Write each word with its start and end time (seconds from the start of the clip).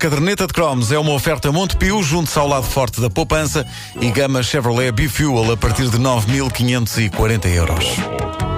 Caderneta 0.00 0.46
de 0.46 0.54
Cromos 0.54 0.90
é 0.90 0.98
uma 0.98 1.12
oferta 1.12 1.52
Montepio, 1.52 2.02
junto 2.02 2.40
ao 2.40 2.48
lado 2.48 2.64
forte 2.64 3.02
da 3.02 3.10
poupança 3.10 3.66
e 4.00 4.10
gama 4.10 4.42
Chevrolet 4.42 4.90
Bifuel 4.90 5.52
a 5.52 5.56
partir 5.58 5.90
de 5.90 5.98
9.540 5.98 7.46
euros. 7.48 8.49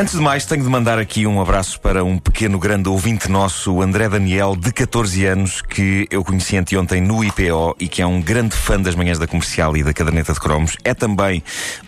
Antes 0.00 0.14
de 0.14 0.20
mais, 0.22 0.46
tenho 0.46 0.62
de 0.62 0.68
mandar 0.70 0.98
aqui 0.98 1.26
um 1.26 1.42
abraço 1.42 1.78
para 1.78 2.02
um 2.02 2.16
pequeno 2.16 2.58
grande 2.58 2.88
ouvinte 2.88 3.30
nosso, 3.30 3.70
o 3.70 3.82
André 3.82 4.08
Daniel, 4.08 4.56
de 4.56 4.72
14 4.72 5.26
anos, 5.26 5.60
que 5.60 6.08
eu 6.10 6.24
conheci 6.24 6.56
anteontem 6.56 7.02
no 7.02 7.22
IPO 7.22 7.76
e 7.78 7.86
que 7.86 8.00
é 8.00 8.06
um 8.06 8.18
grande 8.18 8.56
fã 8.56 8.80
das 8.80 8.94
manhãs 8.94 9.18
da 9.18 9.26
comercial 9.26 9.76
e 9.76 9.82
da 9.82 9.92
caderneta 9.92 10.32
de 10.32 10.40
cromos. 10.40 10.74
É 10.84 10.94
também 10.94 11.42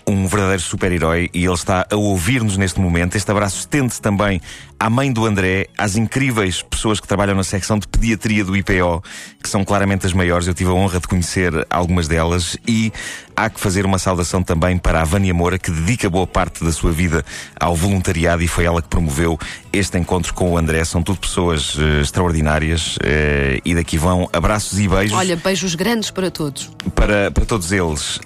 um 0.06 0.27
verdadeiro 0.27 0.60
super-herói 0.60 1.30
e 1.32 1.42
ele 1.42 1.54
está 1.54 1.87
a 1.90 1.96
ouvir-nos 1.96 2.59
neste 2.59 2.78
momento. 2.78 3.16
Este 3.16 3.30
abraço 3.30 3.60
estende-se 3.60 4.02
também 4.02 4.42
à 4.82 4.91
mãe 4.91 5.12
do 5.12 5.24
André, 5.24 5.68
às 5.78 5.95
incríveis 5.95 6.60
pessoas 6.60 6.98
que 6.98 7.06
trabalham 7.06 7.36
na 7.36 7.45
secção 7.45 7.78
de 7.78 7.86
pediatria 7.86 8.45
do 8.45 8.56
IPO, 8.56 9.00
que 9.40 9.48
são 9.48 9.64
claramente 9.64 10.06
as 10.06 10.12
maiores. 10.12 10.48
Eu 10.48 10.54
tive 10.54 10.70
a 10.70 10.73
honra 10.73 10.98
de 10.98 11.06
conhecer 11.06 11.52
algumas 11.70 12.09
delas 12.09 12.56
e 12.66 12.92
há 13.37 13.48
que 13.48 13.60
fazer 13.60 13.87
uma 13.87 13.96
saudação 13.96 14.42
também 14.42 14.76
para 14.76 15.00
a 15.00 15.04
Vânia 15.04 15.32
Moura, 15.32 15.56
que 15.56 15.70
dedica 15.70 16.10
boa 16.10 16.26
parte 16.26 16.64
da 16.64 16.73
sua 16.73 16.90
vida 16.90 17.24
ao 17.60 17.76
voluntariado 17.76 18.42
e 18.42 18.48
foi 18.48 18.64
ela 18.64 18.82
que 18.82 18.88
promoveu 18.88 19.38
este 19.73 19.96
encontro 19.98 20.34
com 20.34 20.50
o 20.50 20.59
André. 20.59 20.84
São 20.84 21.01
tudo 21.01 21.20
pessoas 21.20 21.76
uh, 21.76 22.01
extraordinárias 22.01 22.96
uh, 22.96 23.62
e 23.64 23.76
daqui 23.76 23.96
vão 23.96 24.29
abraços 24.32 24.80
e 24.80 24.88
beijos. 24.88 25.16
Olha, 25.16 25.37
beijos 25.37 25.76
grandes 25.76 26.10
para 26.10 26.29
todos. 26.29 26.68
Para, 26.92 27.30
para 27.30 27.45
todos 27.45 27.70
eles. 27.70 28.18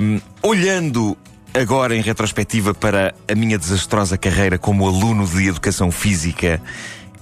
Um, 0.00 0.20
olhando 0.42 1.16
agora 1.54 1.96
em 1.96 2.00
retrospectiva 2.00 2.74
para 2.74 3.14
a 3.30 3.34
minha 3.34 3.58
desastrosa 3.58 4.16
carreira 4.16 4.58
como 4.58 4.86
aluno 4.86 5.26
de 5.26 5.48
educação 5.48 5.90
física, 5.90 6.60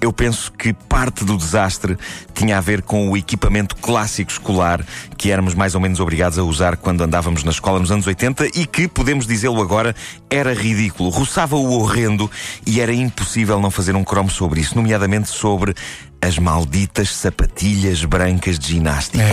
eu 0.00 0.12
penso 0.12 0.52
que 0.52 0.72
parte 0.72 1.24
do 1.24 1.36
desastre 1.36 1.96
tinha 2.32 2.56
a 2.56 2.60
ver 2.60 2.82
com 2.82 3.10
o 3.10 3.16
equipamento 3.16 3.74
clássico 3.76 4.30
escolar 4.30 4.84
que 5.16 5.30
éramos 5.30 5.54
mais 5.54 5.74
ou 5.74 5.80
menos 5.80 5.98
obrigados 5.98 6.38
a 6.38 6.44
usar 6.44 6.76
quando 6.76 7.02
andávamos 7.02 7.42
na 7.42 7.50
escola 7.50 7.80
nos 7.80 7.90
anos 7.90 8.06
80 8.06 8.46
e 8.54 8.64
que, 8.64 8.86
podemos 8.86 9.26
dizê-lo 9.26 9.60
agora, 9.60 9.94
era 10.30 10.54
ridículo, 10.54 11.10
roçava 11.10 11.56
o 11.56 11.72
horrendo 11.72 12.30
e 12.64 12.80
era 12.80 12.92
impossível 12.92 13.60
não 13.60 13.70
fazer 13.70 13.96
um 13.96 14.04
cromo 14.04 14.30
sobre 14.30 14.60
isso, 14.60 14.76
nomeadamente 14.76 15.28
sobre 15.28 15.74
as 16.22 16.38
malditas 16.38 17.10
sapatilhas 17.10 18.04
brancas 18.04 18.58
de 18.58 18.74
ginástica. 18.74 19.24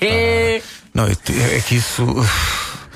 É, 0.00 0.62
não, 0.92 1.06
é 1.06 1.60
que 1.60 1.74
isso. 1.74 2.04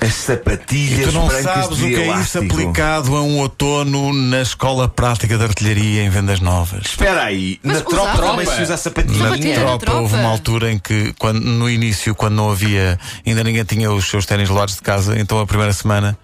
As 0.01 0.13
sapatilhas 0.13 0.99
e 0.99 1.03
tu 1.03 1.11
não 1.11 1.29
sabes 1.29 1.77
de 1.77 1.83
o 1.83 1.87
que 1.89 1.95
é 1.95 2.21
isso 2.21 2.37
aplicado 2.39 3.15
a 3.17 3.21
um 3.21 3.39
outono 3.39 4.13
na 4.13 4.41
escola 4.41 4.87
prática 4.87 5.37
de 5.37 5.43
artilharia 5.43 6.03
em 6.03 6.09
vendas 6.09 6.39
novas. 6.39 6.85
Espera 6.85 7.23
aí, 7.23 7.59
Mas 7.61 7.77
na 7.79 7.81
tropa 7.83 8.17
também 8.17 8.45
se 8.45 8.61
usa 8.61 8.73
a 8.75 8.77
sapatilha. 8.77 9.17
Na 9.17 9.25
Sapatilha. 9.25 9.55
tropa, 9.59 9.77
tropa. 9.85 9.99
houve 10.01 10.15
uma 10.15 10.29
altura 10.29 10.71
em 10.71 10.79
que, 10.79 11.13
quando, 11.19 11.41
no 11.41 11.69
início, 11.69 12.15
quando 12.15 12.35
não 12.35 12.49
havia, 12.49 12.97
ainda 13.27 13.43
ninguém 13.43 13.63
tinha 13.65 13.91
os 13.91 14.09
seus 14.09 14.25
ténis 14.25 14.47
lados 14.49 14.75
de 14.75 14.81
casa, 14.81 15.19
então 15.19 15.37
a 15.37 15.45
primeira 15.45 15.73
semana. 15.73 16.17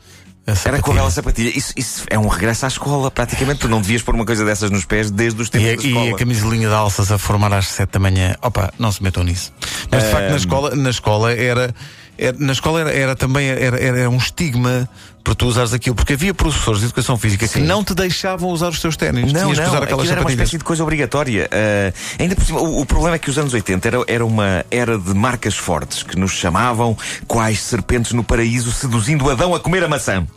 a 0.47 0.51
Era 0.69 0.79
com 0.81 0.91
aquela 0.91 1.11
sapatilha. 1.11 1.49
Isso, 1.57 1.73
isso 1.75 2.03
é 2.09 2.17
um 2.17 2.29
regresso 2.29 2.63
à 2.63 2.69
escola, 2.69 3.11
praticamente. 3.11 3.59
Tu 3.59 3.67
não 3.67 3.81
devias 3.81 4.01
pôr 4.01 4.15
uma 4.15 4.25
coisa 4.25 4.45
dessas 4.45 4.71
nos 4.71 4.85
pés 4.85 5.11
desde 5.11 5.41
os 5.41 5.49
E 5.49 5.51
tempos 5.51 5.67
a, 5.69 5.75
da 5.75 5.83
e 5.83 5.87
escola. 5.89 6.11
a 6.11 6.17
camisolinha 6.17 6.69
de 6.69 6.73
alças 6.73 7.11
a 7.11 7.17
formar 7.17 7.51
às 7.51 7.67
7 7.67 7.89
da 7.91 7.99
manhã. 7.99 8.35
Opa, 8.41 8.73
não 8.79 8.89
se 8.89 9.03
metam 9.03 9.21
nisso. 9.23 9.51
Mas 9.91 10.03
de 10.05 10.09
facto 10.11 10.29
na 10.29 10.38
escola, 10.38 10.75
na 10.75 10.89
escola 10.89 11.33
era, 11.33 11.75
era- 12.17 12.35
na 12.39 12.53
escola 12.53 12.81
era, 12.81 12.91
era 12.91 13.15
também 13.15 13.47
era, 13.47 13.79
era 13.79 14.09
um 14.09 14.17
estigma 14.17 14.87
para 15.23 15.33
tu 15.33 15.47
usares 15.47 15.73
aquilo, 15.73 15.95
porque 15.95 16.13
havia 16.13 16.33
professores 16.35 16.79
de 16.81 16.85
educação 16.85 17.17
física 17.17 17.47
que 17.47 17.53
Sim. 17.55 17.61
não 17.63 17.83
te 17.83 17.95
deixavam 17.95 18.49
usar 18.49 18.69
os 18.69 18.79
teus 18.79 18.95
ténis. 18.95 19.33
Não, 19.33 19.41
Tinhas 19.41 19.57
que 19.57 19.63
não, 19.65 19.71
usar 19.71 19.83
aquelas 19.83 20.07
era 20.09 20.21
uma 20.21 20.29
espécie 20.29 20.57
de 20.57 20.63
coisa 20.63 20.83
obrigatória. 20.83 21.49
Ah, 21.51 21.91
ainda 22.19 22.35
por 22.35 22.45
cima, 22.45 22.59
o, 22.61 22.81
o 22.81 22.85
problema 22.85 23.15
é 23.15 23.19
que 23.19 23.29
os 23.29 23.37
anos 23.37 23.51
80 23.53 23.87
era, 23.87 23.97
era 24.07 24.25
uma 24.25 24.63
era 24.69 24.99
de 24.99 25.13
marcas 25.15 25.55
fortes 25.55 26.03
que 26.03 26.15
nos 26.17 26.31
chamavam 26.31 26.95
quais 27.27 27.59
serpentes 27.59 28.11
no 28.11 28.23
paraíso 28.23 28.71
seduzindo 28.71 29.27
Adão 29.29 29.55
a 29.55 29.59
comer 29.59 29.83
a 29.83 29.87
maçã. 29.87 30.27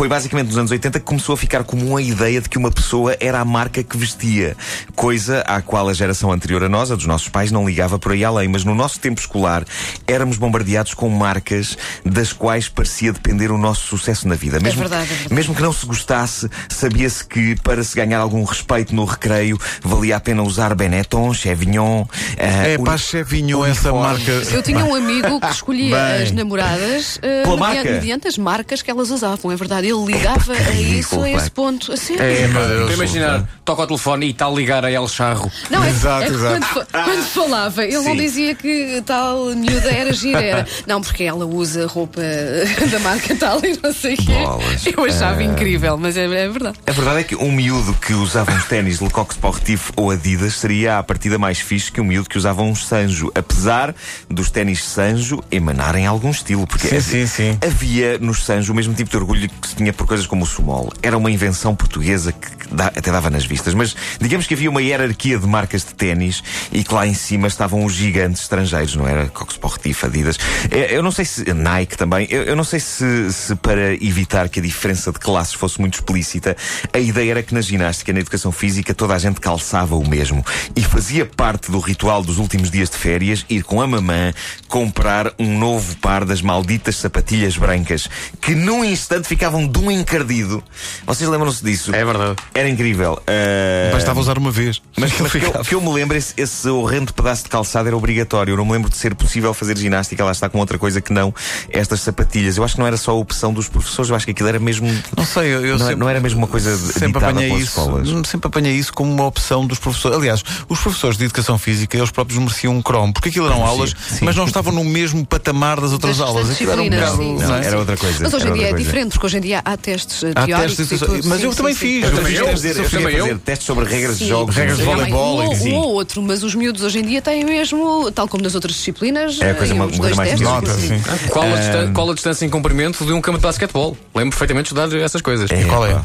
Foi 0.00 0.08
basicamente 0.08 0.46
nos 0.46 0.56
anos 0.56 0.70
80 0.70 0.98
que 0.98 1.04
começou 1.04 1.34
a 1.34 1.36
ficar 1.36 1.62
comum 1.62 1.94
a 1.94 2.00
ideia 2.00 2.40
de 2.40 2.48
que 2.48 2.56
uma 2.56 2.70
pessoa 2.70 3.14
era 3.20 3.38
a 3.38 3.44
marca 3.44 3.82
que 3.82 3.98
vestia. 3.98 4.56
Coisa 4.96 5.42
à 5.42 5.60
qual 5.60 5.90
a 5.90 5.92
geração 5.92 6.32
anterior 6.32 6.64
a 6.64 6.70
nós, 6.70 6.90
a 6.90 6.94
dos 6.94 7.04
nossos 7.04 7.28
pais, 7.28 7.52
não 7.52 7.68
ligava 7.68 7.98
por 7.98 8.12
aí 8.12 8.24
além. 8.24 8.48
Mas 8.48 8.64
no 8.64 8.74
nosso 8.74 8.98
tempo 8.98 9.20
escolar 9.20 9.62
éramos 10.06 10.38
bombardeados 10.38 10.94
com 10.94 11.10
marcas 11.10 11.76
das 12.02 12.32
quais 12.32 12.66
parecia 12.66 13.12
depender 13.12 13.50
o 13.50 13.58
nosso 13.58 13.88
sucesso 13.88 14.26
na 14.26 14.36
vida. 14.36 14.58
Mesmo, 14.58 14.80
verdade, 14.80 15.04
é 15.04 15.06
verdade. 15.06 15.34
mesmo 15.34 15.54
que 15.54 15.60
não 15.60 15.70
se 15.70 15.84
gostasse, 15.84 16.48
sabia-se 16.70 17.22
que 17.22 17.54
para 17.56 17.84
se 17.84 17.94
ganhar 17.94 18.20
algum 18.20 18.42
respeito 18.42 18.94
no 18.94 19.04
recreio 19.04 19.58
valia 19.82 20.16
a 20.16 20.20
pena 20.20 20.42
usar 20.42 20.74
Benetton, 20.74 21.34
Chevignon. 21.34 22.06
É 22.38 22.78
uh, 22.78 22.84
pá, 22.84 22.96
Chevinho, 22.96 23.66
essa 23.66 23.92
marca. 23.92 24.32
Eu 24.50 24.62
tinha 24.62 24.82
um 24.82 24.94
amigo 24.96 25.38
que 25.38 25.50
escolhia 25.50 25.94
Bem. 25.94 26.22
as 26.22 26.32
namoradas 26.32 27.18
Pela 27.18 27.68
mediante, 27.68 27.90
mediante 27.90 28.28
as 28.28 28.38
marcas 28.38 28.80
que 28.80 28.90
elas 28.90 29.10
usavam, 29.10 29.52
é 29.52 29.56
verdade. 29.56 29.89
Ele 29.90 30.12
ligava 30.12 30.54
que 30.54 30.62
a 30.62 30.70
isso, 30.72 30.80
ridículo, 30.80 31.22
a 31.24 31.30
esse 31.30 31.50
ponto. 31.50 31.92
Assim, 31.92 32.16
É, 32.16 32.46
meu 32.48 32.68
Deus. 32.68 32.94
Imaginar, 32.94 33.48
toca 33.64 33.82
ao 33.82 33.86
telefone 33.86 34.26
e 34.26 34.30
está 34.30 34.46
a 34.46 34.50
ligar 34.50 34.84
a 34.84 34.90
El 34.90 35.08
Charro. 35.08 35.50
Não, 35.70 35.82
é, 35.82 35.88
Exato, 35.90 36.22
é 36.22 36.26
que 36.26 36.32
exato. 36.34 36.66
Quando, 36.72 36.86
quando 37.04 37.24
falava, 37.24 37.84
ele 37.84 37.94
não 37.96 38.04
Sim. 38.04 38.16
dizia 38.16 38.54
que 38.54 39.02
tal 39.04 39.46
miúda 39.54 39.90
era 39.90 40.12
gira. 40.12 40.40
Era. 40.42 40.66
Não, 40.86 41.00
porque 41.00 41.24
ela 41.24 41.44
usa 41.44 41.86
roupa 41.86 42.20
da 42.90 42.98
marca 43.00 43.34
tal 43.36 43.60
e 43.64 43.78
não 43.82 43.92
sei 43.92 44.14
o 44.14 44.16
quê. 44.16 44.92
Eu 44.96 45.04
achava 45.04 45.42
incrível, 45.42 45.96
mas 45.96 46.16
é, 46.16 46.24
é 46.24 46.48
verdade. 46.48 46.78
A 46.86 46.92
verdade 46.92 47.20
é 47.20 47.24
que 47.24 47.36
um 47.36 47.50
miúdo 47.52 47.92
que 47.94 48.12
usava 48.12 48.52
uns 48.52 48.64
ténis 48.64 49.00
Lecoq 49.00 49.32
Sportif 49.32 49.90
ou 49.96 50.10
Adidas 50.10 50.54
seria 50.54 50.98
à 50.98 51.02
partida 51.02 51.38
mais 51.38 51.58
fixe 51.60 51.90
que 51.90 52.00
um 52.00 52.04
miúdo 52.04 52.28
que 52.28 52.38
usava 52.38 52.62
um 52.62 52.74
Sanjo, 52.74 53.30
apesar 53.34 53.94
dos 54.28 54.50
ténis 54.50 54.84
Sanjo 54.84 55.42
emanarem 55.50 56.06
algum 56.06 56.30
estilo, 56.30 56.66
porque 56.66 56.88
Sim, 56.88 56.96
havia, 56.96 57.26
sim, 57.26 57.52
sim. 57.52 57.58
havia 57.66 58.18
nos 58.18 58.44
Sanjo 58.44 58.72
o 58.72 58.76
mesmo 58.76 58.94
tipo 58.94 59.10
de 59.10 59.16
orgulho 59.16 59.48
que 59.48 59.69
se 59.70 59.76
tinha 59.76 59.92
por 59.92 60.06
coisas 60.06 60.26
como 60.26 60.44
o 60.44 60.46
Sumol. 60.46 60.92
Era 61.02 61.16
uma 61.16 61.30
invenção 61.30 61.74
portuguesa 61.74 62.32
que 62.32 62.48
dá- 62.74 62.88
até 62.88 63.10
dava 63.10 63.30
nas 63.30 63.44
vistas, 63.44 63.72
mas 63.74 63.94
digamos 64.20 64.46
que 64.46 64.54
havia 64.54 64.68
uma 64.70 64.82
hierarquia 64.82 65.38
de 65.38 65.46
marcas 65.46 65.84
de 65.84 65.94
ténis 65.94 66.42
e 66.72 66.82
que 66.84 66.92
lá 66.94 67.06
em 67.06 67.14
cima 67.14 67.46
estavam 67.48 67.84
os 67.84 67.92
gigantes 67.92 68.42
estrangeiros, 68.42 68.94
não 68.96 69.06
era? 69.06 69.22
Lecoq 69.24 69.52
Sportif, 69.52 70.04
Adidas. 70.04 70.38
Eh, 70.70 70.94
Eu 70.96 71.02
não 71.02 71.10
sei 71.12 71.24
se 71.24 71.52
Nike 71.54 71.96
também. 71.96 72.26
Eu, 72.30 72.42
eu 72.42 72.56
não 72.56 72.64
sei 72.64 72.80
se, 72.80 73.32
se 73.32 73.54
para 73.56 73.94
evitar 73.94 74.48
que 74.48 74.60
a 74.60 74.62
diferença 74.62 75.12
de 75.12 75.18
classes 75.18 75.54
fosse 75.54 75.80
muito 75.80 75.94
explícita, 75.94 76.56
a 76.92 76.98
ideia 76.98 77.30
era 77.30 77.42
que 77.42 77.54
na 77.54 77.60
ginástica, 77.60 78.12
na 78.12 78.20
educação 78.20 78.50
física, 78.52 78.92
toda 78.94 79.14
a 79.14 79.18
gente 79.18 79.40
calçava 79.40 79.96
o 79.96 80.06
mesmo. 80.08 80.44
E 80.76 80.82
fazia 80.82 81.24
parte 81.24 81.70
do 81.70 81.78
ritual 81.78 82.22
dos 82.22 82.38
últimos 82.38 82.70
dias 82.70 82.90
de 82.90 82.96
férias 82.96 83.44
ir 83.48 83.62
com 83.62 83.80
a 83.80 83.86
mamã 83.86 84.32
comprar 84.68 85.32
um 85.38 85.58
novo 85.58 85.96
par 85.96 86.24
das 86.24 86.42
malditas 86.42 86.96
sapatilhas 86.96 87.56
brancas, 87.56 88.08
que 88.40 88.54
num 88.54 88.84
instante 88.84 89.26
ficavam 89.28 89.59
de 89.66 89.78
um 89.78 89.90
encardido. 89.90 90.62
Vocês 91.06 91.28
lembram-se 91.28 91.64
disso? 91.64 91.94
É 91.94 92.04
verdade. 92.04 92.36
Era 92.54 92.68
incrível. 92.68 93.20
Ah, 93.26 93.92
Bastava 93.92 94.20
usar 94.20 94.38
uma 94.38 94.50
vez. 94.50 94.80
mas, 94.96 95.12
que, 95.30 95.36
eu, 95.38 95.52
que 95.64 95.74
eu 95.74 95.80
me 95.80 95.92
lembro, 95.92 96.16
esse, 96.16 96.34
esse 96.36 96.68
horrendo 96.68 97.12
pedaço 97.12 97.44
de 97.44 97.48
calçado 97.50 97.88
era 97.88 97.96
obrigatório. 97.96 98.52
Eu 98.52 98.56
não 98.56 98.64
me 98.64 98.72
lembro 98.72 98.90
de 98.90 98.96
ser 98.96 99.14
possível 99.14 99.52
fazer 99.54 99.76
ginástica. 99.76 100.24
Lá 100.24 100.32
está 100.32 100.48
com 100.48 100.58
outra 100.58 100.78
coisa 100.78 101.00
que 101.00 101.12
não 101.12 101.34
estas 101.70 102.00
sapatilhas. 102.00 102.56
Eu 102.56 102.64
acho 102.64 102.74
que 102.74 102.80
não 102.80 102.86
era 102.86 102.96
só 102.96 103.12
a 103.12 103.14
opção 103.14 103.52
dos 103.52 103.68
professores, 103.68 104.10
eu 104.10 104.16
acho 104.16 104.24
que 104.24 104.32
aquilo 104.32 104.48
era 104.48 104.58
mesmo. 104.58 104.88
Não 105.16 105.24
sei, 105.24 105.48
eu, 105.54 105.64
eu 105.64 105.78
não, 105.78 105.86
sempre, 105.86 105.96
não 106.00 106.08
era 106.08 106.20
mesmo 106.20 106.38
uma 106.38 106.46
coisa 106.46 106.76
sempre 106.76 107.08
ditada 107.08 107.30
apanhei 107.30 107.52
isso, 107.54 107.80
escolas. 107.80 108.28
sempre 108.28 108.48
apanhei 108.48 108.74
isso 108.74 108.92
como 108.92 109.12
uma 109.12 109.26
opção 109.26 109.66
dos 109.66 109.78
professores. 109.78 110.16
Aliás, 110.18 110.42
os 110.68 110.80
professores 110.80 111.16
de 111.16 111.24
educação 111.24 111.58
física, 111.58 111.96
eles 111.96 112.10
próprios 112.10 112.38
mereciam 112.38 112.74
um 112.74 112.82
cromo, 112.82 113.12
porque 113.12 113.28
aquilo 113.28 113.46
eram 113.46 113.64
aulas, 113.64 113.94
sim. 114.08 114.24
mas 114.24 114.36
não 114.36 114.44
estavam 114.44 114.72
no 114.72 114.84
mesmo 114.84 115.24
patamar 115.26 115.80
das 115.80 115.92
outras 115.92 116.18
Das 116.18 116.26
aulas. 116.26 116.50
Aquilo 116.50 116.72
era 116.72 116.82
um 116.82 116.90
bocado. 116.90 117.22
não 117.22 117.54
é? 117.56 117.66
era 117.66 117.78
outra 117.78 117.96
coisa. 117.96 118.22
Mas 118.22 118.34
hoje 118.34 118.48
em 118.48 118.52
dia 118.52 118.70
é 118.70 118.72
diferente, 118.72 119.12
porque 119.12 119.26
hoje 119.26 119.38
em 119.38 119.40
dia 119.40 119.49
há 119.54 119.76
testes 119.76 120.22
eh, 120.24 120.32
Há 120.34 120.46
teóricos 120.46 120.76
testes, 120.76 121.00
e 121.02 121.04
tudo. 121.06 121.28
mas 121.28 121.38
sim, 121.40 121.44
eu 121.46 121.50
sim, 121.52 121.56
também 121.58 121.74
sim. 121.74 121.78
fiz. 121.80 122.02
Eu 122.04 122.08
Eu 122.10 122.16
também 122.16 122.30
fiz 122.32 122.38
eu, 122.40 122.46
testes, 122.46 122.64
eu 122.64 122.82
eu 122.84 122.90
também 122.90 123.18
fazer 123.18 123.38
testes 123.38 123.66
sobre 123.66 123.84
regras 123.84 124.18
de 124.18 124.28
jogos. 124.28 124.54
Regras 124.56 124.78
de 124.78 124.84
voleibol. 124.84 125.38
um, 125.40 125.52
e 125.52 125.56
sim. 125.56 125.72
um 125.72 125.76
ou 125.76 125.92
outro, 125.92 126.22
mas 126.22 126.42
os 126.42 126.54
miúdos 126.54 126.82
hoje 126.82 126.98
em 126.98 127.02
dia 127.02 127.20
têm 127.22 127.44
mesmo, 127.44 128.10
tal 128.12 128.28
como 128.28 128.42
nas 128.42 128.54
outras 128.54 128.74
disciplinas, 128.74 129.40
É 129.40 129.50
a 129.50 129.54
coisa 129.54 129.72
eh, 129.72 129.76
uma- 129.76 129.88
coisa 129.88 130.14
mais 130.14 130.28
testes. 130.30 130.48
Nota, 130.48 130.74
sim. 130.74 130.88
sim. 130.98 131.28
Qual 131.28 131.44
a, 131.44 131.56
distan- 131.56 131.92
qual 131.92 132.10
a 132.10 132.14
distância 132.14 132.44
em 132.44 132.48
comprimento 132.50 133.04
de 133.04 133.12
um 133.12 133.20
campo 133.20 133.38
de 133.38 133.42
basquetebol? 133.42 133.96
Lembro 134.14 134.30
perfeitamente 134.30 134.72
de 134.74 134.80
estudar 134.80 134.96
essas 135.02 135.20
coisas. 135.22 135.50
É, 135.50 135.64
Qual 135.64 135.86
é? 135.86 136.00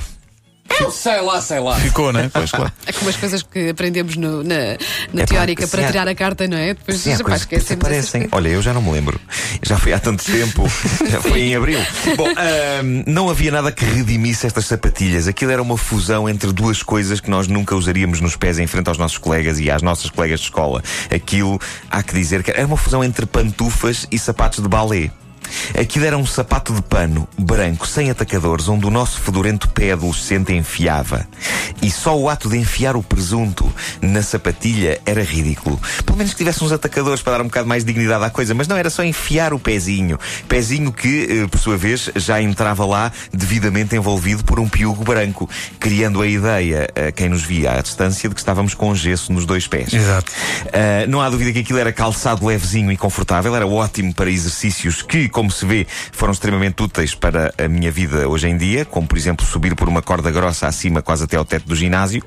Pá. 0.68 0.92
Sei 0.92 1.22
lá, 1.22 1.42
sei 1.42 1.60
lá. 1.60 1.76
Ficou, 1.80 2.12
né? 2.12 2.30
Pois, 2.34 2.52
claro. 2.52 2.72
É 2.86 2.92
como 2.92 3.10
as 3.10 3.16
coisas 3.16 3.42
que 3.44 3.70
aprendemos 3.70 4.16
no- 4.18 4.44
na, 4.44 4.78
na 5.14 5.22
É, 5.22 5.26
teórica 5.26 5.68
para 5.68 5.84
há- 5.84 5.88
tirar 5.92 6.08
a 6.08 6.16
carta, 6.16 6.48
não 6.48 6.58
é? 6.58 6.74
Depois 6.74 7.00
Sim, 7.00 7.12
há 7.14 7.18
já 7.18 7.18
pá, 7.20 7.24
coisas 7.30 7.46
que 7.46 7.56
esquecemos 7.56 7.84
essas 7.86 7.90
desaparecem. 8.12 8.22
coisas. 8.30 8.38
Olha, 8.46 8.50
eu 8.56 8.62
já 8.62 8.74
não 8.74 8.82
me 8.82 8.92
lembro. 8.92 9.20
Já 9.64 9.78
foi 9.78 9.94
há 9.94 10.00
tanto 10.00 10.24
tempo. 10.24 10.64
Já 11.10 11.22
foi 11.22 11.42
em 11.42 11.56
abril. 11.56 11.80
Bom, 12.18 12.28
ahm, 12.30 13.04
não 13.08 13.30
havia 13.30 13.52
nada 13.52 13.72
que 13.72 13.86
redimisse 13.86 14.46
estas 14.48 14.66
sapatilhas. 14.66 15.28
Aquilo 15.28 15.52
era 15.52 15.62
uma 15.62 15.78
fusão 15.78 16.28
entre 16.28 16.52
duas 16.52 16.82
coisas 16.84 17.20
que 17.20 17.30
nós 17.30 17.48
nunca 17.48 17.76
usaríamos 17.76 18.20
nos 18.22 18.36
pés 18.36 18.60
em 18.60 18.68
frente 18.68 18.88
aos 18.88 18.98
nossos 18.98 19.18
colegas 19.18 19.60
e 19.60 19.70
às 19.72 19.82
nossas 19.82 20.10
colegas 20.10 20.40
de 20.40 20.46
escola. 20.48 20.84
Aquilo, 21.14 21.60
há 21.90 22.04
que 22.04 22.14
dizer 22.14 22.44
que 22.44 22.52
era 22.52 22.66
uma 22.66 22.78
fusão 22.78 23.04
entre 23.04 23.26
pantufas 23.26 24.06
e 24.12 24.20
sapatos 24.20 24.62
de 24.62 24.68
balé. 24.70 25.10
Aquilo 25.80 26.06
era 26.06 26.18
um 26.18 26.26
sapato 26.26 26.74
de 26.74 26.82
pano, 26.82 27.28
branco, 27.38 27.88
sem 27.88 28.10
atacadores, 28.10 28.68
onde 28.68 28.86
o 28.86 28.90
nosso 28.90 29.20
fedorento 29.20 29.70
pé 29.70 29.92
adolescente 29.92 30.54
enfiava. 30.54 31.28
E 31.82 31.92
só 31.92 32.18
o 32.18 32.30
ato 32.30 32.50
de 32.50 32.58
enfiar 32.58 32.96
o 32.96 33.04
presunto 33.04 33.72
na 34.02 34.22
sapatilha 34.22 35.00
era 35.06 35.24
ridículo. 35.24 35.80
Pelo 36.06 36.18
menos 36.18 36.34
que 36.34 36.38
tivesse 36.38 36.64
uns 36.64 36.72
atacadores 36.72 37.22
para 37.22 37.38
dar 37.38 37.44
um 37.44 37.48
bocado 37.48 37.68
mais 37.68 37.84
de 37.84 37.92
dignidade 37.94 38.24
à 38.24 38.30
coisa, 38.30 38.54
mas 38.54 38.68
não 38.68 38.78
era 38.78 38.90
só 38.90 39.04
enfiar 39.04 39.54
o 39.54 39.60
pezinho. 39.60 40.20
Pezinho 40.48 40.92
que, 40.92 41.28
eh, 41.30 41.48
por 41.48 41.60
sua 41.60 41.78
vez, 41.78 42.10
já 42.16 42.42
entrava 42.42 42.86
lá 42.86 43.12
devidamente 43.34 43.96
envolvido 43.96 44.44
por 44.44 44.60
um 44.60 44.68
piugo 44.68 45.04
branco, 45.04 45.50
criando 45.80 46.22
a 46.22 46.28
ideia, 46.28 46.88
a 46.96 47.12
quem 47.12 47.30
nos 47.30 47.44
via 47.44 47.74
à 47.74 47.82
distância, 47.82 48.30
de 48.30 48.36
que 48.36 48.42
estávamos 48.42 48.74
com 48.74 48.94
gesso 48.96 49.32
nos 49.32 49.46
dois 49.46 49.68
pés. 49.68 49.94
Exato. 49.94 50.32
Uh, 50.66 51.10
não 51.10 51.22
há 51.22 51.30
dúvida 51.30 51.52
que 51.52 51.60
aquilo 51.60 51.80
era 51.80 51.92
calçado 51.92 52.46
levezinho 52.46 52.92
e 52.92 52.98
confortável, 52.98 53.56
era 53.56 53.68
ótimo 53.68 54.14
para 54.14 54.30
exercícios 54.30 55.02
que, 55.02 55.28
como 55.36 55.52
se 55.52 55.66
vê, 55.66 55.86
foram 56.14 56.32
extremamente 56.32 56.82
úteis 56.82 57.14
para 57.14 57.54
a 57.58 57.68
minha 57.68 57.92
vida 57.92 58.26
hoje 58.26 58.48
em 58.48 58.58
dia, 58.58 58.86
como 58.86 59.06
por 59.06 59.18
exemplo 59.18 59.46
subir 59.46 59.76
por 59.76 59.90
uma 59.90 60.02
corda 60.02 60.32
grossa 60.32 60.66
acima, 60.66 61.02
quase 61.02 61.26
até 61.26 61.36
ao 61.36 61.44
teto 61.44 61.68
do 61.68 61.76
ginásio. 61.76 62.24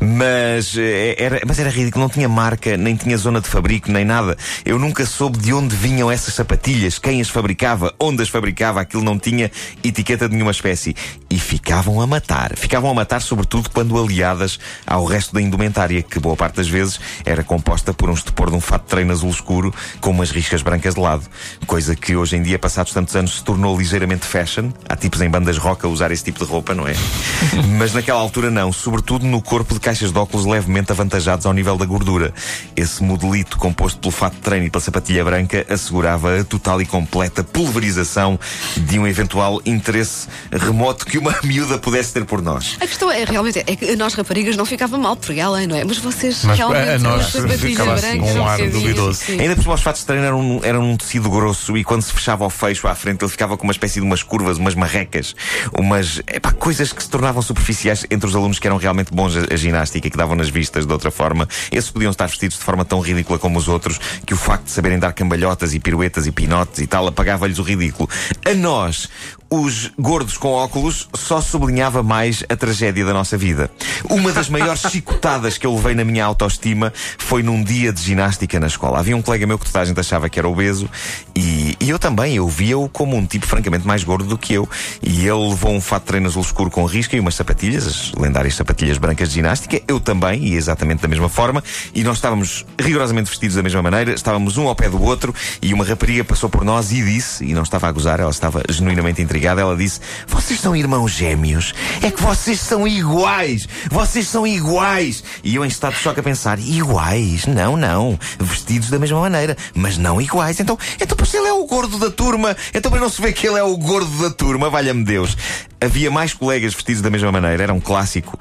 Mas, 0.00 0.74
eh, 0.74 1.16
era, 1.18 1.42
mas 1.46 1.58
era 1.58 1.68
ridículo, 1.68 2.04
não 2.04 2.08
tinha 2.08 2.28
marca, 2.30 2.74
nem 2.78 2.96
tinha 2.96 3.18
zona 3.18 3.42
de 3.42 3.46
fabrico, 3.46 3.92
nem 3.92 4.06
nada. 4.06 4.38
Eu 4.64 4.78
nunca 4.78 5.04
soube 5.04 5.36
de 5.36 5.52
onde 5.52 5.76
vinham 5.76 6.10
essas 6.10 6.32
sapatilhas, 6.32 6.98
quem 6.98 7.20
as 7.20 7.28
fabricava, 7.28 7.94
onde 8.00 8.22
as 8.22 8.30
fabricava, 8.30 8.80
aquilo 8.80 9.02
não 9.02 9.18
tinha 9.18 9.50
etiqueta 9.84 10.26
de 10.26 10.34
nenhuma 10.34 10.50
espécie. 10.50 10.96
E 11.28 11.38
ficavam 11.38 12.00
a 12.00 12.06
matar. 12.06 12.56
Ficavam 12.56 12.90
a 12.90 12.94
matar, 12.94 13.20
sobretudo, 13.20 13.68
quando 13.68 14.02
aliadas 14.02 14.58
ao 14.86 15.04
resto 15.04 15.34
da 15.34 15.42
indumentária, 15.42 16.02
que 16.02 16.18
boa 16.18 16.36
parte 16.36 16.56
das 16.56 16.68
vezes 16.68 16.98
era 17.22 17.42
composta 17.42 17.92
por 17.92 18.08
um 18.08 18.14
estupor 18.14 18.48
de 18.48 18.56
um 18.56 18.60
fato 18.60 18.84
de 18.84 18.88
treino 18.88 19.12
azul 19.12 19.28
escuro 19.28 19.74
com 20.00 20.08
umas 20.08 20.30
riscas 20.30 20.62
brancas 20.62 20.94
de 20.94 21.00
lado. 21.00 21.26
Coisa 21.66 21.94
que 21.94 22.16
hoje 22.16 22.36
em 22.36 22.45
dia, 22.46 22.58
passados 22.58 22.92
tantos 22.92 23.14
anos, 23.16 23.36
se 23.36 23.44
tornou 23.44 23.76
ligeiramente 23.76 24.24
fashion. 24.24 24.70
Há 24.88 24.96
tipos 24.96 25.20
em 25.20 25.28
bandas 25.28 25.58
rock 25.58 25.84
a 25.84 25.88
usar 25.88 26.12
esse 26.12 26.24
tipo 26.24 26.44
de 26.44 26.50
roupa, 26.50 26.74
não 26.74 26.86
é? 26.86 26.94
Mas 27.76 27.92
naquela 27.92 28.20
altura 28.20 28.50
não, 28.50 28.72
sobretudo 28.72 29.26
no 29.26 29.42
corpo 29.42 29.74
de 29.74 29.80
caixas 29.80 30.12
de 30.12 30.18
óculos 30.18 30.46
levemente 30.46 30.92
avantajados 30.92 31.44
ao 31.44 31.52
nível 31.52 31.76
da 31.76 31.84
gordura. 31.84 32.32
Esse 32.76 33.02
modelito 33.02 33.58
composto 33.58 33.98
pelo 33.98 34.12
fato 34.12 34.34
de 34.34 34.40
treino 34.40 34.66
e 34.66 34.70
pela 34.70 34.82
sapatilha 34.82 35.24
branca 35.24 35.66
assegurava 35.68 36.40
a 36.40 36.44
total 36.44 36.80
e 36.80 36.86
completa 36.86 37.42
pulverização 37.42 38.38
de 38.76 38.98
um 38.98 39.06
eventual 39.06 39.60
interesse 39.66 40.28
remoto 40.52 41.04
que 41.04 41.18
uma 41.18 41.34
miúda 41.42 41.78
pudesse 41.78 42.12
ter 42.12 42.24
por 42.24 42.40
nós. 42.40 42.76
A 42.80 42.86
questão 42.86 43.10
é 43.10 43.24
realmente 43.24 43.58
é 43.58 43.76
que 43.76 43.96
nós 43.96 44.14
raparigas 44.14 44.56
não 44.56 44.64
ficava 44.64 44.96
mal 44.96 45.16
por 45.16 45.36
ela, 45.36 45.66
não 45.66 45.76
é? 45.76 45.84
Mas 45.84 45.98
vocês 45.98 46.44
Mas 46.44 46.58
realmente 46.58 46.90
a 46.90 46.98
nós 46.98 47.32
ficava 47.58 47.94
assim 47.94 48.20
com 48.20 48.32
um 48.32 48.46
ar 48.46 48.58
duvidoso. 48.58 49.22
Ainda 49.28 49.56
por 49.56 49.62
cima, 49.62 49.74
os 49.74 49.82
fatos 49.82 50.02
de 50.02 50.06
treino 50.06 50.24
eram, 50.24 50.60
eram 50.62 50.90
um 50.90 50.96
tecido 50.96 51.28
grosso 51.28 51.76
e 51.76 51.82
quando 51.82 52.02
se 52.02 52.12
fechava 52.12 52.35
ao 52.44 52.50
fecho 52.50 52.88
à 52.88 52.94
frente, 52.94 53.22
ele 53.22 53.30
ficava 53.30 53.56
com 53.56 53.64
uma 53.64 53.72
espécie 53.72 54.00
de 54.00 54.06
umas 54.06 54.22
curvas, 54.22 54.58
umas 54.58 54.74
marrecas, 54.74 55.34
umas 55.78 56.20
epá, 56.26 56.52
coisas 56.52 56.92
que 56.92 57.02
se 57.02 57.08
tornavam 57.08 57.42
superficiais 57.42 58.06
entre 58.10 58.28
os 58.28 58.34
alunos 58.34 58.58
que 58.58 58.66
eram 58.66 58.76
realmente 58.76 59.12
bons 59.12 59.36
a, 59.36 59.52
a 59.52 59.56
ginástica 59.56 60.06
e 60.06 60.10
que 60.10 60.16
davam 60.16 60.36
nas 60.36 60.48
vistas 60.48 60.86
de 60.86 60.92
outra 60.92 61.10
forma. 61.10 61.48
Esses 61.70 61.90
podiam 61.90 62.10
estar 62.10 62.26
vestidos 62.26 62.58
de 62.58 62.64
forma 62.64 62.84
tão 62.84 63.00
ridícula 63.00 63.38
como 63.38 63.58
os 63.58 63.68
outros 63.68 63.98
que 64.24 64.34
o 64.34 64.36
facto 64.36 64.64
de 64.64 64.70
saberem 64.70 64.98
dar 64.98 65.12
cambalhotas 65.12 65.74
e 65.74 65.80
piruetas 65.80 66.26
e 66.26 66.32
pinotes 66.32 66.80
e 66.80 66.86
tal 66.86 67.06
apagava-lhes 67.06 67.58
o 67.58 67.62
ridículo. 67.62 68.08
A 68.44 68.54
nós, 68.54 69.08
os 69.50 69.92
gordos 69.98 70.36
com 70.36 70.48
óculos, 70.48 71.08
só 71.14 71.40
sublinhava 71.40 72.02
mais 72.02 72.44
a 72.48 72.56
tragédia 72.56 73.04
da 73.04 73.12
nossa 73.12 73.36
vida. 73.36 73.70
Uma 74.08 74.32
das 74.32 74.48
maiores 74.48 74.82
chicotadas 74.90 75.56
que 75.56 75.66
eu 75.66 75.74
levei 75.74 75.94
na 75.94 76.04
minha 76.04 76.24
autoestima 76.24 76.92
foi 77.18 77.42
num 77.42 77.62
dia 77.62 77.92
de 77.92 78.02
ginástica 78.02 78.58
na 78.58 78.66
escola. 78.66 78.98
Havia 78.98 79.16
um 79.16 79.22
colega 79.22 79.46
meu 79.46 79.58
que 79.58 79.66
toda 79.66 79.80
a 79.80 79.84
gente 79.84 80.00
achava 80.00 80.28
que 80.28 80.38
era 80.38 80.48
obeso 80.48 80.88
e, 81.34 81.76
e 81.80 81.88
eu 81.88 81.98
também, 81.98 82.36
eu 82.36 82.48
via-o 82.48 82.88
como 82.88 83.16
um 83.16 83.26
tipo 83.26 83.46
francamente 83.46 83.86
mais 83.86 84.02
gordo 84.02 84.24
do 84.24 84.38
que 84.38 84.54
eu. 84.54 84.68
E 85.02 85.26
ele 85.26 85.48
levou 85.48 85.72
um 85.72 85.80
fato 85.80 86.02
de 86.02 86.08
treino 86.08 86.26
azul 86.26 86.42
escuro 86.42 86.70
com 86.70 86.84
risca 86.84 87.16
e 87.16 87.20
umas 87.20 87.34
sapatilhas, 87.34 87.86
as 87.86 88.12
lendárias 88.12 88.54
sapatilhas 88.54 88.98
brancas 88.98 89.28
de 89.28 89.36
ginástica. 89.36 89.80
Eu 89.86 90.00
também, 90.00 90.44
e 90.44 90.54
exatamente 90.54 91.02
da 91.02 91.08
mesma 91.08 91.28
forma. 91.28 91.62
E 91.94 92.02
nós 92.02 92.16
estávamos 92.16 92.64
rigorosamente 92.78 93.28
vestidos 93.28 93.56
da 93.56 93.62
mesma 93.62 93.82
maneira, 93.82 94.12
estávamos 94.12 94.56
um 94.56 94.66
ao 94.66 94.74
pé 94.74 94.88
do 94.88 95.00
outro 95.02 95.34
e 95.62 95.72
uma 95.72 95.84
rapariga 95.84 96.24
passou 96.24 96.48
por 96.48 96.64
nós 96.64 96.92
e 96.92 97.02
disse, 97.02 97.44
e 97.44 97.54
não 97.54 97.62
estava 97.62 97.88
a 97.88 97.92
gozar, 97.92 98.20
ela 98.20 98.30
estava 98.30 98.62
genuinamente 98.68 99.22
intrigada, 99.36 99.60
ela 99.60 99.76
disse: 99.76 100.00
Vocês 100.26 100.58
são 100.58 100.74
irmãos 100.74 101.12
gêmeos? 101.12 101.74
É 102.02 102.10
que 102.10 102.22
vocês 102.22 102.58
são 102.58 102.88
iguais! 102.88 103.68
Vocês 103.90 104.26
são 104.26 104.46
iguais! 104.46 105.22
E 105.44 105.54
eu 105.54 105.64
em 105.64 105.68
estado 105.68 105.92
de 105.92 106.00
choque 106.00 106.20
a 106.20 106.22
pensar: 106.22 106.58
Iguais? 106.58 107.46
Não, 107.46 107.76
não. 107.76 108.18
Vestidos 108.40 108.88
da 108.88 108.98
mesma 108.98 109.20
maneira, 109.20 109.56
mas 109.74 109.98
não 109.98 110.20
iguais. 110.20 110.58
Então, 110.58 110.78
então 110.98 111.16
pois 111.16 111.34
ele 111.34 111.46
é 111.46 111.52
o 111.52 111.66
gordo 111.66 111.98
da 111.98 112.10
turma. 112.10 112.56
Então 112.72 112.90
mas 112.90 113.00
não 113.00 113.10
se 113.10 113.20
vê 113.20 113.32
que 113.32 113.46
ele 113.46 113.58
é 113.58 113.62
o 113.62 113.76
gordo 113.76 114.10
da 114.22 114.30
turma, 114.30 114.70
valha-me 114.70 115.04
Deus. 115.04 115.36
Havia 115.78 116.10
mais 116.10 116.32
colegas 116.32 116.72
vestidos 116.72 117.02
da 117.02 117.10
mesma 117.10 117.30
maneira, 117.30 117.64
era 117.64 117.74
um 117.74 117.80
clássico, 117.80 118.38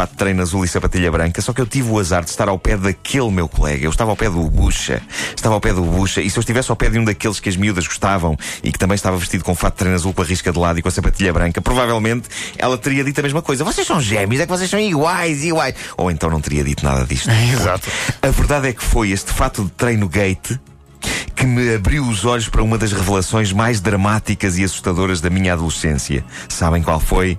fato 0.00 0.12
de 0.12 0.16
treino 0.16 0.40
azul 0.40 0.64
e 0.64 0.68
sapatilha 0.68 1.10
branca, 1.10 1.42
só 1.42 1.52
que 1.52 1.60
eu 1.60 1.66
tive 1.66 1.90
o 1.90 1.98
azar 1.98 2.24
de 2.24 2.30
estar 2.30 2.48
ao 2.48 2.58
pé 2.58 2.74
daquele 2.74 3.30
meu 3.30 3.46
colega. 3.46 3.84
Eu 3.84 3.90
estava 3.90 4.10
ao 4.10 4.16
pé 4.16 4.30
do 4.30 4.42
Bucha, 4.48 5.02
estava 5.36 5.54
ao 5.54 5.60
pé 5.60 5.74
do 5.74 5.82
Bucha, 5.82 6.22
e 6.22 6.30
se 6.30 6.38
eu 6.38 6.40
estivesse 6.40 6.70
ao 6.70 6.76
pé 6.76 6.88
de 6.88 6.98
um 6.98 7.04
daqueles 7.04 7.38
que 7.38 7.50
as 7.50 7.56
miúdas 7.56 7.86
gostavam 7.86 8.34
e 8.64 8.72
que 8.72 8.78
também 8.78 8.94
estava 8.94 9.18
vestido 9.18 9.44
com 9.44 9.54
fato 9.54 9.74
de 9.74 9.78
treino 9.80 9.94
azul 9.94 10.14
com 10.14 10.22
a 10.22 10.24
risca 10.24 10.50
de 10.50 10.58
lado 10.58 10.78
e 10.78 10.82
com 10.82 10.88
a 10.88 10.90
sapatilha 10.90 11.34
branca, 11.34 11.60
provavelmente 11.60 12.30
ela 12.56 12.78
teria 12.78 13.04
dito 13.04 13.18
a 13.20 13.22
mesma 13.22 13.42
coisa. 13.42 13.62
Vocês 13.62 13.86
são 13.86 14.00
gêmeos, 14.00 14.40
é 14.40 14.46
que 14.46 14.52
vocês 14.52 14.70
são 14.70 14.80
iguais, 14.80 15.44
iguais. 15.44 15.74
Ou 15.98 16.10
então 16.10 16.30
não 16.30 16.40
teria 16.40 16.64
dito 16.64 16.82
nada 16.82 17.04
disto. 17.04 17.28
Exato. 17.52 17.86
A 18.22 18.28
verdade 18.28 18.68
é 18.68 18.72
que 18.72 18.82
foi 18.82 19.10
este 19.10 19.30
fato 19.32 19.64
de 19.64 19.70
treino 19.72 20.08
gate 20.08 20.58
que 21.36 21.44
me 21.44 21.74
abriu 21.74 22.06
os 22.06 22.24
olhos 22.24 22.48
para 22.48 22.62
uma 22.62 22.78
das 22.78 22.92
revelações 22.92 23.52
mais 23.52 23.82
dramáticas 23.82 24.56
e 24.56 24.64
assustadoras 24.64 25.20
da 25.20 25.28
minha 25.28 25.52
adolescência. 25.52 26.24
Sabem 26.48 26.82
qual 26.82 27.00
foi? 27.00 27.38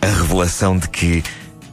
A 0.00 0.06
revelação 0.06 0.78
de 0.78 0.88
que 0.88 1.22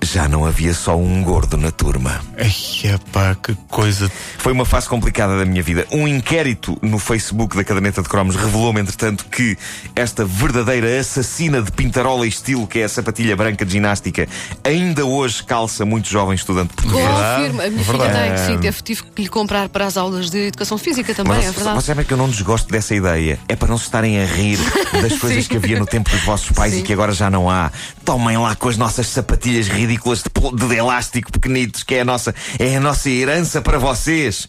já 0.06 0.28
não 0.28 0.46
havia 0.46 0.74
só 0.74 0.96
um 0.96 1.24
gordo 1.24 1.58
na 1.58 1.72
turma. 1.72 2.22
Ai, 2.38 2.92
epá, 2.92 3.36
que 3.36 3.56
coisa. 3.70 4.10
Foi 4.38 4.54
uma 4.54 4.66
fase 4.66 4.88
complicada 4.88 5.38
da 5.38 5.46
minha 5.46 5.62
vida. 5.64 5.86
Um 5.92 6.08
inquérito 6.08 6.78
no 6.82 7.00
Facebook 7.00 7.56
da 7.58 7.64
Caderneta 7.64 8.02
de 8.02 8.08
Cromos 8.10 8.36
revelou-me, 8.36 8.80
entretanto, 8.80 9.26
que 9.26 9.58
esta 9.96 10.24
verdadeira 10.24 11.00
assassina 11.00 11.62
de 11.62 11.72
pintarola 11.72 12.26
e 12.26 12.30
estilo, 12.30 12.68
que 12.68 12.80
é 12.80 12.84
a 12.84 12.90
sapatilha 12.90 13.36
branca 13.36 13.66
de 13.66 13.72
ginástica, 13.74 14.28
ainda 14.64 15.06
hoje 15.06 15.44
calça 15.44 15.84
muito 15.86 16.08
jovem 16.08 16.36
estudante 16.36 16.74
português. 16.74 17.06
Confirmo, 17.06 17.62
a 17.62 17.70
minha 17.70 17.84
filha 17.84 17.98
Verdade. 17.98 18.36
tem, 18.36 18.46
sim, 18.56 18.58
teve, 18.60 18.82
tive 18.84 19.04
que 19.04 19.22
lhe 19.24 19.30
comprar 19.30 19.70
para 19.70 19.86
as 19.86 19.98
aulas 19.98 20.30
de 20.30 20.48
educação 20.48 20.78
física 20.78 21.14
também, 21.16 21.38
Mas 21.38 21.46
é 21.48 21.52
verdade. 21.52 21.76
você 21.82 21.88
sabe 21.88 22.06
que 22.06 22.14
eu 22.14 22.18
não 22.18 22.30
desgosto 22.30 22.72
dessa 22.72 22.94
ideia. 22.94 23.40
É 23.48 23.56
para 23.56 23.70
não 23.70 23.78
se 23.78 23.86
estarem 23.86 24.22
a 24.22 24.26
rir 24.26 24.60
das 25.02 25.18
coisas 25.20 25.44
Sim. 25.44 25.50
que 25.50 25.58
havia 25.58 25.80
no 25.80 25.86
tempo 25.86 26.10
dos 26.10 26.22
vossos 26.24 26.52
pais 26.52 26.74
Sim. 26.74 26.80
e 26.80 26.84
que 26.84 26.94
agora 26.94 27.12
já 27.12 27.30
não 27.30 27.50
há. 27.50 27.72
Tomem 28.04 28.38
lá 28.38 28.56
com 28.56 28.70
as 28.70 28.78
nossas 28.78 29.08
sapatilhas 29.08 29.68
ridículas 29.68 29.95
de, 29.96 30.30
pl- 30.30 30.56
de 30.56 30.76
elástico 30.76 31.32
pequenitos, 31.32 31.84
que 31.84 31.96
é 31.96 32.02
a 32.02 32.06
nossa, 32.06 32.34
é 32.60 32.76
a 32.76 32.80
nossa 32.80 33.10
herança 33.10 33.62
para 33.62 33.78
vocês. 33.78 34.48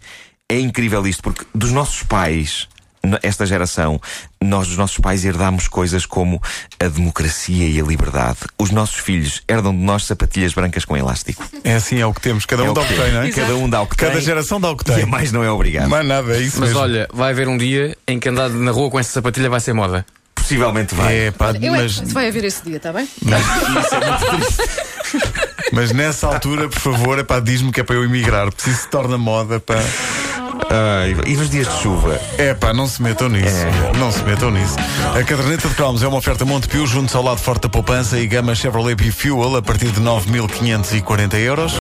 É 0.48 0.58
incrível 0.60 1.06
isto, 1.06 1.22
porque 1.22 1.44
dos 1.54 1.72
nossos 1.72 2.02
pais, 2.04 2.68
esta 3.22 3.44
geração, 3.46 4.00
nós 4.40 4.68
dos 4.68 4.76
nossos 4.76 4.98
pais 4.98 5.24
herdámos 5.24 5.66
coisas 5.68 6.06
como 6.06 6.40
a 6.78 6.86
democracia 6.88 7.68
e 7.68 7.80
a 7.80 7.84
liberdade. 7.84 8.38
Os 8.58 8.70
nossos 8.70 8.96
filhos 8.96 9.42
herdam 9.48 9.72
de 9.72 9.82
nós 9.82 10.04
sapatilhas 10.04 10.52
brancas 10.54 10.84
com 10.84 10.96
elástico. 10.96 11.44
É 11.64 11.74
assim, 11.74 12.00
é 12.00 12.06
o 12.06 12.12
que 12.14 12.20
temos. 12.20 12.44
Cada 12.46 12.62
É 12.64 12.66
um 12.68 12.70
o 12.70 12.74
dá 12.74 12.80
o 12.80 12.84
que 12.86 12.94
que 12.94 13.00
tem, 13.00 13.12
não 13.12 13.22
é? 13.22 13.30
Cada 13.30 13.56
um 13.56 13.68
dá 13.70 13.82
o 13.82 13.86
que 13.86 13.96
Cada 13.96 14.12
tem. 14.12 14.20
geração 14.22 14.60
dá 14.60 14.70
o 14.70 14.76
que 14.76 14.88
E 14.90 14.94
tem. 14.94 15.02
a 15.04 15.06
mais 15.06 15.32
não 15.32 15.42
é 15.42 15.50
obrigado. 15.50 15.88
Mais 15.88 16.06
nada, 16.06 16.36
é 16.36 16.40
isso 16.42 16.58
Mas 16.60 16.68
mesmo. 16.70 16.82
olha, 16.82 17.08
vai 17.12 17.32
haver 17.32 17.48
um 17.48 17.56
dia 17.58 17.96
em 18.06 18.18
que 18.20 18.28
andar 18.28 18.48
na 18.50 18.70
rua 18.70 18.88
com 18.90 18.98
essa 19.00 19.10
sapatilha 19.12 19.48
vai 19.50 19.58
ser 19.60 19.72
moda. 19.72 20.04
Possivelmente 20.34 20.94
vai. 20.94 21.16
É, 21.26 21.30
pá, 21.32 21.50
é, 21.60 21.70
mas, 21.70 21.98
vai 22.12 22.28
haver 22.28 22.44
esse 22.44 22.62
dia, 22.62 22.76
está 22.76 22.92
bem? 22.92 23.08
mas 23.22 23.44
nessa 25.92 26.26
altura, 26.26 26.68
por 26.68 26.80
favor, 26.80 27.18
é 27.18 27.22
pá, 27.22 27.38
diz-me 27.40 27.70
que 27.70 27.80
é 27.80 27.84
para 27.84 27.96
eu 27.96 28.04
emigrar, 28.04 28.46
porque 28.46 28.62
se 28.62 28.70
isso 28.70 28.82
se 28.82 28.88
torna 28.88 29.18
moda, 29.18 29.60
pá. 29.60 29.76
Ai, 30.70 31.14
e 31.26 31.36
nos 31.36 31.50
dias 31.50 31.68
de 31.68 31.80
chuva? 31.80 32.20
É 32.38 32.54
pá, 32.54 32.72
não 32.72 32.86
se 32.86 33.00
metam 33.02 33.28
nisso. 33.28 33.56
É. 33.56 33.98
Não 33.98 34.10
se 34.10 34.22
metam 34.24 34.50
nisso. 34.50 34.74
A 35.14 35.22
caderneta 35.22 35.68
de 35.68 35.74
cromos 35.74 36.02
é 36.02 36.08
uma 36.08 36.18
oferta 36.18 36.44
Montepio 36.44 36.86
junto 36.86 37.16
ao 37.16 37.22
lado 37.22 37.38
forte 37.38 37.62
da 37.62 37.68
poupança 37.68 38.18
e 38.18 38.26
gama 38.26 38.54
Chevrolet 38.54 38.94
B-Fuel 38.94 39.56
a 39.56 39.62
partir 39.62 39.90
de 39.90 40.00
9.540 40.00 41.34
euros. 41.34 41.72